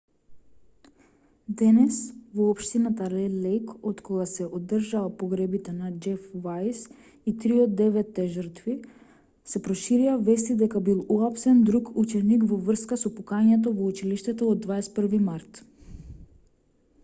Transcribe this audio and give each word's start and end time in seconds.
денес 1.59 1.97
во 2.37 2.45
општината 2.53 3.09
ред 3.11 3.35
лејк 3.41 3.67
откако 3.89 4.23
се 4.31 4.47
одржаа 4.59 5.11
погребите 5.19 5.73
на 5.81 5.91
џеф 6.05 6.23
вајс 6.47 6.79
и 7.33 7.35
три 7.45 7.59
од 7.65 7.77
деветте 7.83 8.25
жртви 8.39 8.75
се 9.53 9.63
проширија 9.69 10.17
вести 10.31 10.57
дека 10.65 10.83
бил 10.89 11.05
уапсен 11.19 11.63
друг 11.71 11.95
ученик 12.05 12.49
во 12.53 12.61
врска 12.71 13.01
со 13.03 13.13
пукањето 13.19 13.77
во 13.77 13.93
училиштето 13.93 14.51
од 14.57 14.67
21 14.73 15.23
март 15.31 15.65